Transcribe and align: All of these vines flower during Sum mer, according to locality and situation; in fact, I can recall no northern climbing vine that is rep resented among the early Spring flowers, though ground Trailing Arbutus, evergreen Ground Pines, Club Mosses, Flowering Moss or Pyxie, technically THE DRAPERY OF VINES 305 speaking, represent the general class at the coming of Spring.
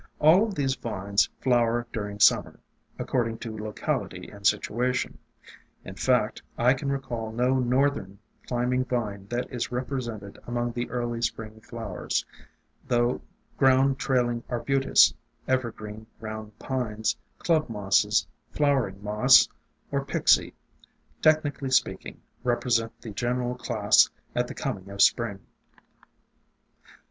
All 0.17 0.43
of 0.45 0.55
these 0.55 0.73
vines 0.73 1.29
flower 1.41 1.85
during 1.93 2.19
Sum 2.19 2.43
mer, 2.43 2.59
according 2.97 3.37
to 3.37 3.55
locality 3.55 4.29
and 4.29 4.47
situation; 4.47 5.19
in 5.85 5.93
fact, 5.93 6.41
I 6.57 6.73
can 6.73 6.89
recall 6.91 7.31
no 7.31 7.59
northern 7.59 8.17
climbing 8.47 8.83
vine 8.85 9.27
that 9.27 9.47
is 9.51 9.71
rep 9.71 9.91
resented 9.91 10.39
among 10.47 10.71
the 10.71 10.89
early 10.89 11.21
Spring 11.21 11.59
flowers, 11.61 12.25
though 12.87 13.21
ground 13.57 13.99
Trailing 13.99 14.43
Arbutus, 14.49 15.13
evergreen 15.47 16.07
Ground 16.19 16.57
Pines, 16.57 17.15
Club 17.37 17.69
Mosses, 17.69 18.25
Flowering 18.49 19.03
Moss 19.03 19.47
or 19.91 20.03
Pyxie, 20.03 20.55
technically 21.21 21.69
THE 21.69 21.75
DRAPERY 21.75 21.93
OF 21.93 22.01
VINES 22.01 22.39
305 22.41 22.41
speaking, 22.41 22.43
represent 22.89 23.01
the 23.01 23.11
general 23.11 23.53
class 23.53 24.09
at 24.33 24.47
the 24.47 24.55
coming 24.55 24.89
of 24.89 24.99
Spring. 24.99 25.41